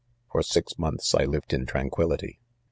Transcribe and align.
'For 0.31 0.41
six 0.41 0.73
monthsl 0.79 1.31
!ived 1.35 1.53
in 1.53 1.67
tranquillity. 1.67 2.39